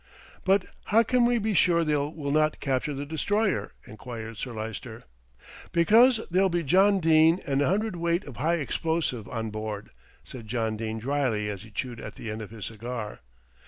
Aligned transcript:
"But 0.43 0.65
how 0.85 1.03
can 1.03 1.25
we 1.25 1.37
be 1.37 1.53
sure 1.53 1.83
they 1.83 1.95
will 1.95 2.31
not 2.31 2.59
capture 2.59 2.95
the 2.95 3.05
Destroyer?" 3.05 3.71
enquired 3.85 4.37
Sir 4.39 4.51
Lyster. 4.51 5.03
"Because 5.71 6.19
there'll 6.31 6.49
be 6.49 6.63
John 6.63 6.99
Dene 6.99 7.39
and 7.45 7.61
a 7.61 7.69
hundred 7.69 7.95
weight 7.95 8.23
of 8.25 8.37
high 8.37 8.55
explosive 8.57 9.27
on 9.29 9.51
board," 9.51 9.91
said 10.23 10.47
John 10.47 10.75
Dene 10.75 10.97
drily 10.97 11.51
as 11.51 11.61
he 11.61 11.69
chewed 11.69 11.99
at 11.99 12.15
the 12.15 12.31
end 12.31 12.41
of 12.41 12.49
his 12.49 12.65
cigar. 12.65 13.19